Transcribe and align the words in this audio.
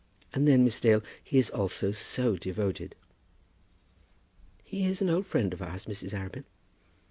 And 0.33 0.47
then, 0.47 0.63
Miss 0.63 0.81
Dale, 0.81 1.03
he 1.23 1.37
is 1.37 1.51
also 1.51 1.91
so 1.91 2.35
devoted!" 2.35 2.95
"He 4.63 4.87
is 4.87 4.99
an 4.99 5.11
old 5.11 5.27
friend 5.27 5.53
of 5.53 5.61
ours, 5.61 5.85
Mrs. 5.85 6.09
Arabin." 6.11 6.45